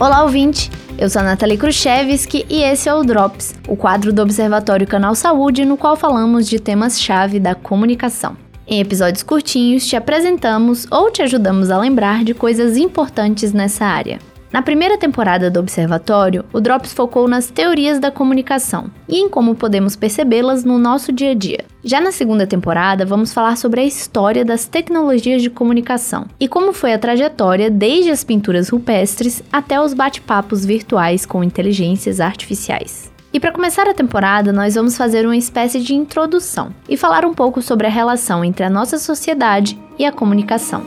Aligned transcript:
Olá, 0.00 0.22
ouvinte! 0.22 0.70
Eu 0.96 1.10
sou 1.10 1.20
a 1.20 1.24
Nathalie 1.24 1.58
Khrushchevski 1.58 2.46
e 2.48 2.62
esse 2.62 2.88
é 2.88 2.94
o 2.94 3.02
Drops, 3.02 3.56
o 3.66 3.76
quadro 3.76 4.12
do 4.12 4.22
Observatório 4.22 4.86
Canal 4.86 5.12
Saúde, 5.16 5.64
no 5.64 5.76
qual 5.76 5.96
falamos 5.96 6.48
de 6.48 6.60
temas-chave 6.60 7.40
da 7.40 7.56
comunicação. 7.56 8.36
Em 8.64 8.78
episódios 8.78 9.24
curtinhos, 9.24 9.84
te 9.88 9.96
apresentamos 9.96 10.86
ou 10.88 11.10
te 11.10 11.20
ajudamos 11.22 11.68
a 11.68 11.78
lembrar 11.78 12.22
de 12.22 12.32
coisas 12.32 12.76
importantes 12.76 13.52
nessa 13.52 13.86
área. 13.86 14.20
Na 14.50 14.62
primeira 14.62 14.96
temporada 14.96 15.50
do 15.50 15.60
Observatório, 15.60 16.42
o 16.54 16.60
Drops 16.60 16.94
focou 16.94 17.28
nas 17.28 17.50
teorias 17.50 17.98
da 17.98 18.10
comunicação 18.10 18.90
e 19.06 19.18
em 19.18 19.28
como 19.28 19.54
podemos 19.54 19.94
percebê-las 19.94 20.64
no 20.64 20.78
nosso 20.78 21.12
dia 21.12 21.32
a 21.32 21.34
dia. 21.34 21.64
Já 21.84 22.00
na 22.00 22.10
segunda 22.10 22.46
temporada, 22.46 23.04
vamos 23.04 23.32
falar 23.32 23.58
sobre 23.58 23.82
a 23.82 23.84
história 23.84 24.46
das 24.46 24.64
tecnologias 24.64 25.42
de 25.42 25.50
comunicação 25.50 26.26
e 26.40 26.48
como 26.48 26.72
foi 26.72 26.94
a 26.94 26.98
trajetória 26.98 27.70
desde 27.70 28.10
as 28.10 28.24
pinturas 28.24 28.70
rupestres 28.70 29.42
até 29.52 29.78
os 29.78 29.92
bate-papos 29.92 30.64
virtuais 30.64 31.26
com 31.26 31.44
inteligências 31.44 32.18
artificiais. 32.18 33.12
E 33.30 33.38
para 33.38 33.52
começar 33.52 33.86
a 33.86 33.92
temporada, 33.92 34.50
nós 34.50 34.74
vamos 34.74 34.96
fazer 34.96 35.26
uma 35.26 35.36
espécie 35.36 35.80
de 35.80 35.94
introdução 35.94 36.74
e 36.88 36.96
falar 36.96 37.26
um 37.26 37.34
pouco 37.34 37.60
sobre 37.60 37.86
a 37.86 37.90
relação 37.90 38.42
entre 38.42 38.64
a 38.64 38.70
nossa 38.70 38.96
sociedade 38.98 39.78
e 39.98 40.06
a 40.06 40.12
comunicação. 40.12 40.82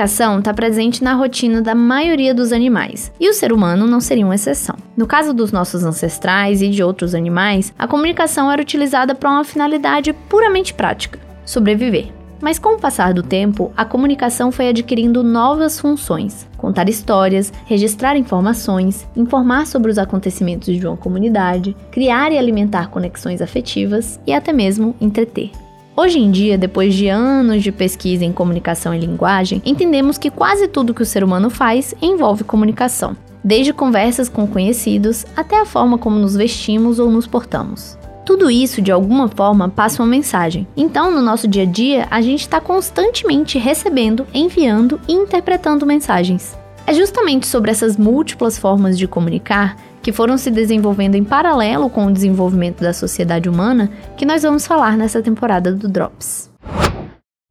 Comunicação 0.00 0.38
está 0.38 0.54
presente 0.54 1.04
na 1.04 1.12
rotina 1.12 1.60
da 1.60 1.74
maioria 1.74 2.34
dos 2.34 2.54
animais, 2.54 3.12
e 3.20 3.28
o 3.28 3.34
ser 3.34 3.52
humano 3.52 3.86
não 3.86 4.00
seria 4.00 4.24
uma 4.24 4.34
exceção. 4.34 4.74
No 4.96 5.06
caso 5.06 5.34
dos 5.34 5.52
nossos 5.52 5.84
ancestrais 5.84 6.62
e 6.62 6.70
de 6.70 6.82
outros 6.82 7.14
animais, 7.14 7.70
a 7.78 7.86
comunicação 7.86 8.50
era 8.50 8.62
utilizada 8.62 9.14
para 9.14 9.28
uma 9.28 9.44
finalidade 9.44 10.14
puramente 10.14 10.72
prática: 10.72 11.18
sobreviver. 11.44 12.06
Mas 12.40 12.58
com 12.58 12.76
o 12.76 12.78
passar 12.78 13.12
do 13.12 13.22
tempo, 13.22 13.70
a 13.76 13.84
comunicação 13.84 14.50
foi 14.50 14.70
adquirindo 14.70 15.22
novas 15.22 15.78
funções: 15.78 16.48
contar 16.56 16.88
histórias, 16.88 17.52
registrar 17.66 18.16
informações, 18.16 19.06
informar 19.14 19.66
sobre 19.66 19.90
os 19.90 19.98
acontecimentos 19.98 20.74
de 20.74 20.86
uma 20.86 20.96
comunidade, 20.96 21.76
criar 21.90 22.32
e 22.32 22.38
alimentar 22.38 22.88
conexões 22.88 23.42
afetivas 23.42 24.18
e 24.26 24.32
até 24.32 24.50
mesmo 24.50 24.96
entreter. 24.98 25.50
Hoje 25.96 26.18
em 26.18 26.30
dia, 26.30 26.56
depois 26.56 26.94
de 26.94 27.08
anos 27.08 27.62
de 27.62 27.72
pesquisa 27.72 28.24
em 28.24 28.32
comunicação 28.32 28.94
e 28.94 28.98
linguagem, 28.98 29.60
entendemos 29.64 30.16
que 30.16 30.30
quase 30.30 30.68
tudo 30.68 30.94
que 30.94 31.02
o 31.02 31.06
ser 31.06 31.24
humano 31.24 31.50
faz 31.50 31.94
envolve 32.00 32.44
comunicação, 32.44 33.16
desde 33.42 33.72
conversas 33.72 34.28
com 34.28 34.46
conhecidos 34.46 35.26
até 35.36 35.60
a 35.60 35.66
forma 35.66 35.98
como 35.98 36.16
nos 36.16 36.36
vestimos 36.36 36.98
ou 36.98 37.10
nos 37.10 37.26
portamos. 37.26 37.98
Tudo 38.24 38.48
isso, 38.48 38.80
de 38.80 38.92
alguma 38.92 39.26
forma, 39.26 39.68
passa 39.68 40.02
uma 40.02 40.08
mensagem. 40.08 40.66
Então, 40.76 41.10
no 41.10 41.20
nosso 41.20 41.48
dia 41.48 41.64
a 41.64 41.66
dia, 41.66 42.06
a 42.10 42.20
gente 42.20 42.42
está 42.42 42.60
constantemente 42.60 43.58
recebendo, 43.58 44.24
enviando 44.32 45.00
e 45.08 45.12
interpretando 45.12 45.84
mensagens. 45.84 46.59
É 46.86 46.94
justamente 46.94 47.46
sobre 47.46 47.70
essas 47.70 47.96
múltiplas 47.96 48.58
formas 48.58 48.98
de 48.98 49.06
comunicar 49.06 49.76
que 50.02 50.12
foram 50.12 50.38
se 50.38 50.50
desenvolvendo 50.50 51.14
em 51.14 51.24
paralelo 51.24 51.90
com 51.90 52.06
o 52.06 52.12
desenvolvimento 52.12 52.80
da 52.80 52.92
sociedade 52.92 53.48
humana, 53.48 53.90
que 54.16 54.24
nós 54.24 54.42
vamos 54.42 54.66
falar 54.66 54.96
nessa 54.96 55.22
temporada 55.22 55.72
do 55.72 55.88
Drops. 55.88 56.50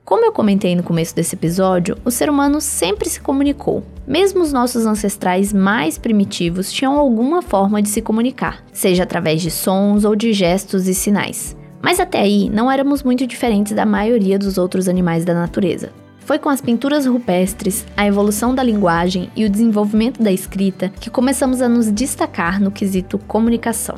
Como 0.03 0.25
eu 0.25 0.31
comentei 0.31 0.75
no 0.75 0.81
começo 0.81 1.15
desse 1.15 1.35
episódio, 1.35 1.95
o 2.03 2.09
ser 2.09 2.31
humano 2.31 2.59
sempre 2.59 3.07
se 3.07 3.21
comunicou. 3.21 3.83
Mesmo 4.07 4.41
os 4.41 4.51
nossos 4.51 4.87
ancestrais 4.87 5.53
mais 5.53 5.99
primitivos 5.99 6.71
tinham 6.71 6.97
alguma 6.97 7.43
forma 7.43 7.79
de 7.79 7.89
se 7.89 8.01
comunicar, 8.01 8.63
seja 8.73 9.03
através 9.03 9.39
de 9.39 9.51
sons 9.51 10.05
ou 10.05 10.15
de 10.15 10.33
gestos 10.33 10.87
e 10.87 10.95
sinais. 10.95 11.55
Mas 11.79 11.99
até 11.99 12.21
aí 12.21 12.49
não 12.49 12.71
éramos 12.71 13.03
muito 13.03 13.27
diferentes 13.27 13.73
da 13.73 13.85
maioria 13.85 14.39
dos 14.39 14.57
outros 14.57 14.87
animais 14.87 15.23
da 15.23 15.35
natureza. 15.35 15.91
Foi 16.29 16.37
com 16.37 16.49
as 16.49 16.61
pinturas 16.61 17.07
rupestres, 17.07 17.87
a 17.97 18.05
evolução 18.05 18.53
da 18.53 18.61
linguagem 18.61 19.31
e 19.35 19.45
o 19.45 19.49
desenvolvimento 19.49 20.21
da 20.21 20.31
escrita 20.31 20.89
que 21.01 21.09
começamos 21.09 21.59
a 21.59 21.67
nos 21.67 21.91
destacar 21.91 22.61
no 22.61 22.69
quesito 22.69 23.17
comunicação. 23.17 23.97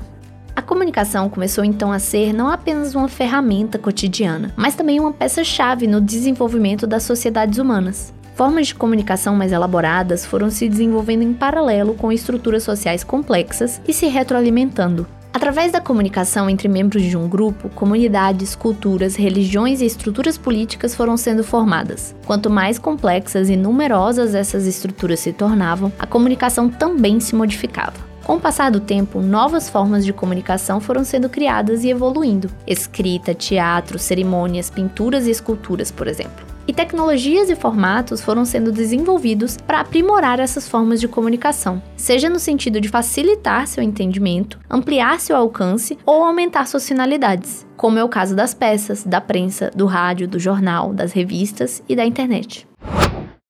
A 0.55 0.61
comunicação 0.61 1.29
começou 1.29 1.65
então 1.65 1.91
a 1.91 1.99
ser 1.99 2.31
não 2.31 2.47
apenas 2.47 2.95
uma 2.95 3.09
ferramenta 3.09 3.77
cotidiana, 3.77 4.53
mas 4.55 4.75
também 4.75 4.97
uma 4.97 5.11
peça-chave 5.11 5.87
no 5.87 5.99
desenvolvimento 5.99 6.87
das 6.87 7.03
sociedades 7.03 7.59
humanas. 7.59 8.13
Formas 8.33 8.67
de 8.67 8.75
comunicação 8.75 9.35
mais 9.35 9.51
elaboradas 9.51 10.25
foram 10.25 10.49
se 10.49 10.69
desenvolvendo 10.69 11.23
em 11.23 11.33
paralelo 11.33 11.95
com 11.95 12.13
estruturas 12.13 12.63
sociais 12.63 13.03
complexas 13.03 13.81
e 13.85 13.91
se 13.91 14.07
retroalimentando, 14.07 15.05
Através 15.33 15.71
da 15.71 15.79
comunicação 15.79 16.49
entre 16.49 16.67
membros 16.67 17.03
de 17.03 17.15
um 17.15 17.27
grupo, 17.27 17.69
comunidades, 17.69 18.53
culturas, 18.53 19.15
religiões 19.15 19.81
e 19.81 19.85
estruturas 19.85 20.37
políticas 20.37 20.93
foram 20.93 21.15
sendo 21.15 21.43
formadas. 21.43 22.13
Quanto 22.25 22.49
mais 22.49 22.77
complexas 22.77 23.49
e 23.49 23.55
numerosas 23.55 24.35
essas 24.35 24.67
estruturas 24.67 25.21
se 25.21 25.31
tornavam, 25.31 25.91
a 25.97 26.05
comunicação 26.05 26.69
também 26.69 27.19
se 27.21 27.33
modificava. 27.33 28.11
Com 28.25 28.35
o 28.35 28.39
passar 28.39 28.69
do 28.69 28.79
tempo, 28.79 29.21
novas 29.21 29.69
formas 29.69 30.05
de 30.05 30.13
comunicação 30.13 30.79
foram 30.79 31.03
sendo 31.03 31.29
criadas 31.29 31.83
e 31.83 31.89
evoluindo: 31.89 32.49
escrita, 32.67 33.33
teatro, 33.33 33.97
cerimônias, 33.97 34.69
pinturas 34.69 35.27
e 35.27 35.31
esculturas, 35.31 35.91
por 35.91 36.07
exemplo 36.07 36.50
e 36.67 36.73
tecnologias 36.73 37.49
e 37.49 37.55
formatos 37.55 38.21
foram 38.21 38.45
sendo 38.45 38.71
desenvolvidos 38.71 39.57
para 39.57 39.81
aprimorar 39.81 40.39
essas 40.39 40.67
formas 40.67 40.99
de 40.99 41.07
comunicação, 41.07 41.81
seja 41.95 42.29
no 42.29 42.39
sentido 42.39 42.79
de 42.79 42.89
facilitar 42.89 43.67
seu 43.67 43.83
entendimento, 43.83 44.59
ampliar 44.69 45.19
seu 45.19 45.35
alcance 45.35 45.97
ou 46.05 46.23
aumentar 46.23 46.67
suas 46.67 46.87
finalidades, 46.87 47.65
como 47.75 47.97
é 47.97 48.03
o 48.03 48.09
caso 48.09 48.35
das 48.35 48.53
peças, 48.53 49.03
da 49.03 49.19
prensa, 49.19 49.71
do 49.75 49.85
rádio, 49.85 50.27
do 50.27 50.39
jornal, 50.39 50.93
das 50.93 51.11
revistas 51.11 51.81
e 51.89 51.95
da 51.95 52.05
internet. 52.05 52.67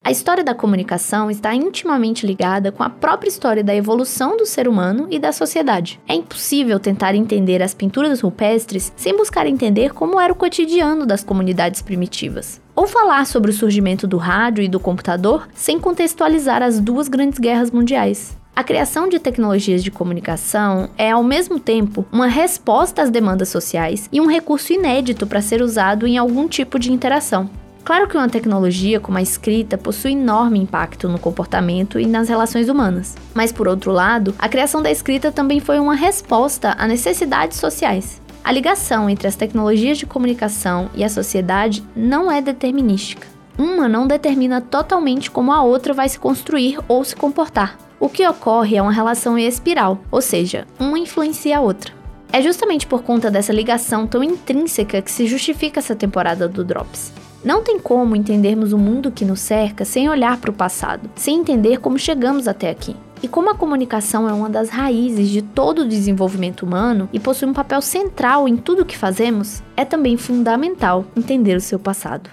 A 0.03 0.09
história 0.09 0.43
da 0.43 0.55
comunicação 0.55 1.29
está 1.29 1.53
intimamente 1.53 2.25
ligada 2.25 2.71
com 2.71 2.81
a 2.81 2.89
própria 2.89 3.29
história 3.29 3.63
da 3.63 3.75
evolução 3.75 4.35
do 4.35 4.47
ser 4.47 4.67
humano 4.67 5.05
e 5.11 5.19
da 5.19 5.31
sociedade. 5.31 6.01
É 6.07 6.15
impossível 6.15 6.79
tentar 6.79 7.13
entender 7.13 7.61
as 7.61 7.75
pinturas 7.75 8.19
rupestres 8.19 8.91
sem 8.95 9.15
buscar 9.15 9.45
entender 9.45 9.93
como 9.93 10.19
era 10.19 10.33
o 10.33 10.35
cotidiano 10.35 11.05
das 11.05 11.23
comunidades 11.23 11.83
primitivas. 11.83 12.59
Ou 12.75 12.87
falar 12.87 13.27
sobre 13.27 13.51
o 13.51 13.53
surgimento 13.53 14.07
do 14.07 14.17
rádio 14.17 14.63
e 14.63 14.67
do 14.67 14.79
computador 14.79 15.47
sem 15.53 15.79
contextualizar 15.79 16.63
as 16.63 16.79
duas 16.79 17.07
grandes 17.07 17.37
guerras 17.37 17.69
mundiais. 17.69 18.35
A 18.55 18.63
criação 18.63 19.07
de 19.07 19.19
tecnologias 19.19 19.83
de 19.83 19.91
comunicação 19.91 20.89
é, 20.97 21.11
ao 21.11 21.23
mesmo 21.23 21.59
tempo, 21.59 22.03
uma 22.11 22.25
resposta 22.25 23.03
às 23.03 23.11
demandas 23.11 23.49
sociais 23.49 24.09
e 24.11 24.19
um 24.19 24.25
recurso 24.25 24.73
inédito 24.73 25.27
para 25.27 25.43
ser 25.43 25.61
usado 25.61 26.07
em 26.07 26.17
algum 26.17 26.47
tipo 26.47 26.79
de 26.79 26.91
interação. 26.91 27.60
Claro 27.83 28.07
que 28.07 28.15
uma 28.15 28.29
tecnologia 28.29 28.99
como 28.99 29.17
a 29.17 29.21
escrita 29.21 29.77
possui 29.77 30.11
enorme 30.11 30.59
impacto 30.59 31.09
no 31.09 31.19
comportamento 31.19 31.99
e 31.99 32.05
nas 32.05 32.29
relações 32.29 32.69
humanas, 32.69 33.15
mas 33.33 33.51
por 33.51 33.67
outro 33.67 33.91
lado, 33.91 34.35
a 34.37 34.47
criação 34.47 34.81
da 34.81 34.91
escrita 34.91 35.31
também 35.31 35.59
foi 35.59 35.79
uma 35.79 35.95
resposta 35.95 36.75
a 36.77 36.87
necessidades 36.87 37.57
sociais. 37.57 38.21
A 38.43 38.51
ligação 38.51 39.09
entre 39.09 39.27
as 39.27 39.35
tecnologias 39.35 39.97
de 39.97 40.05
comunicação 40.05 40.89
e 40.95 41.03
a 41.03 41.09
sociedade 41.09 41.83
não 41.95 42.31
é 42.31 42.41
determinística. 42.41 43.27
Uma 43.57 43.87
não 43.87 44.07
determina 44.07 44.61
totalmente 44.61 45.29
como 45.29 45.51
a 45.51 45.61
outra 45.61 45.93
vai 45.93 46.07
se 46.09 46.17
construir 46.17 46.79
ou 46.87 47.03
se 47.03 47.15
comportar. 47.15 47.77
O 47.99 48.09
que 48.09 48.27
ocorre 48.27 48.77
é 48.77 48.81
uma 48.81 48.91
relação 48.91 49.37
em 49.37 49.45
espiral, 49.45 49.99
ou 50.09 50.21
seja, 50.21 50.65
uma 50.79 50.97
influencia 50.97 51.57
a 51.57 51.61
outra. 51.61 51.93
É 52.33 52.41
justamente 52.41 52.87
por 52.87 53.03
conta 53.03 53.29
dessa 53.29 53.53
ligação 53.53 54.07
tão 54.07 54.23
intrínseca 54.23 55.01
que 55.01 55.11
se 55.11 55.27
justifica 55.27 55.79
essa 55.79 55.95
temporada 55.95 56.47
do 56.47 56.63
Drops. 56.63 57.13
Não 57.43 57.63
tem 57.63 57.79
como 57.79 58.15
entendermos 58.15 58.71
o 58.71 58.77
mundo 58.77 59.11
que 59.11 59.25
nos 59.25 59.39
cerca 59.39 59.83
sem 59.83 60.07
olhar 60.07 60.37
para 60.37 60.51
o 60.51 60.53
passado, 60.53 61.09
sem 61.15 61.39
entender 61.39 61.79
como 61.79 61.97
chegamos 61.97 62.47
até 62.47 62.69
aqui. 62.69 62.95
E 63.23 63.27
como 63.27 63.49
a 63.49 63.55
comunicação 63.55 64.29
é 64.29 64.33
uma 64.33 64.49
das 64.49 64.69
raízes 64.69 65.29
de 65.29 65.41
todo 65.41 65.79
o 65.79 65.87
desenvolvimento 65.87 66.63
humano 66.63 67.09
e 67.11 67.19
possui 67.19 67.47
um 67.47 67.53
papel 67.53 67.81
central 67.81 68.47
em 68.47 68.57
tudo 68.57 68.83
o 68.83 68.85
que 68.85 68.97
fazemos, 68.97 69.61
é 69.75 69.83
também 69.83 70.17
fundamental 70.17 71.05
entender 71.15 71.55
o 71.55 71.61
seu 71.61 71.79
passado. 71.79 72.29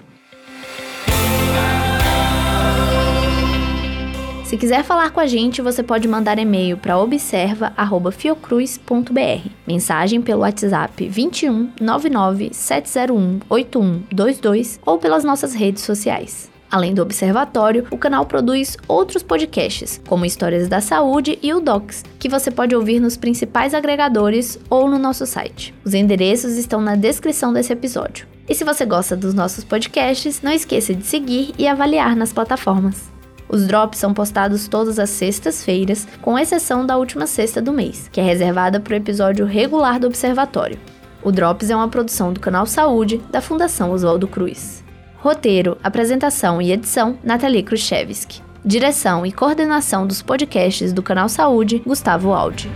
Se 4.49 4.57
quiser 4.57 4.83
falar 4.83 5.11
com 5.11 5.19
a 5.19 5.27
gente, 5.27 5.61
você 5.61 5.83
pode 5.83 6.07
mandar 6.07 6.39
e-mail 6.39 6.75
para 6.75 6.97
observa@fiocruz.br, 6.97 9.49
mensagem 9.67 10.23
pelo 10.23 10.41
WhatsApp 10.41 11.07
21 11.07 11.69
99 11.79 12.49
701 12.51 13.41
8122 13.47 14.79
ou 14.83 14.97
pelas 14.97 15.23
nossas 15.23 15.53
redes 15.53 15.83
sociais. 15.83 16.49
Além 16.71 16.95
do 16.95 17.03
Observatório, 17.03 17.85
o 17.91 17.97
canal 17.97 18.25
produz 18.25 18.75
outros 18.87 19.21
podcasts, 19.21 20.01
como 20.07 20.25
Histórias 20.25 20.67
da 20.67 20.81
Saúde 20.81 21.37
e 21.43 21.53
o 21.53 21.61
Docs, 21.61 22.03
que 22.17 22.27
você 22.27 22.49
pode 22.49 22.75
ouvir 22.75 22.99
nos 22.99 23.15
principais 23.15 23.75
agregadores 23.75 24.59
ou 24.67 24.89
no 24.89 24.97
nosso 24.97 25.27
site. 25.27 25.75
Os 25.85 25.93
endereços 25.93 26.57
estão 26.57 26.81
na 26.81 26.95
descrição 26.95 27.53
desse 27.53 27.71
episódio. 27.71 28.25
E 28.49 28.55
se 28.55 28.63
você 28.63 28.83
gosta 28.83 29.15
dos 29.15 29.35
nossos 29.35 29.63
podcasts, 29.63 30.41
não 30.41 30.51
esqueça 30.51 30.95
de 30.95 31.05
seguir 31.05 31.53
e 31.55 31.67
avaliar 31.67 32.15
nas 32.15 32.33
plataformas. 32.33 33.18
Os 33.49 33.65
drops 33.65 33.97
são 33.97 34.13
postados 34.13 34.67
todas 34.67 34.99
as 34.99 35.09
sextas-feiras, 35.09 36.07
com 36.21 36.37
exceção 36.37 36.85
da 36.85 36.95
última 36.97 37.25
sexta 37.25 37.59
do 37.59 37.73
mês, 37.73 38.07
que 38.11 38.21
é 38.21 38.23
reservada 38.23 38.79
para 38.79 38.93
o 38.93 38.97
episódio 38.97 39.45
regular 39.45 39.99
do 39.99 40.05
Observatório. 40.05 40.77
O 41.23 41.31
Drops 41.31 41.69
é 41.69 41.75
uma 41.75 41.89
produção 41.89 42.31
do 42.31 42.39
canal 42.39 42.65
Saúde 42.65 43.19
da 43.29 43.41
Fundação 43.41 43.91
Oswaldo 43.91 44.27
Cruz. 44.27 44.83
Roteiro, 45.17 45.77
apresentação 45.83 46.61
e 46.61 46.71
edição: 46.71 47.17
Nathalie 47.23 47.63
Khrushchevsky. 47.63 48.41
Direção 48.63 49.25
e 49.25 49.31
coordenação 49.31 50.05
dos 50.05 50.21
podcasts 50.21 50.93
do 50.93 51.01
canal 51.01 51.27
Saúde: 51.27 51.81
Gustavo 51.85 52.31
Aldi. 52.31 52.69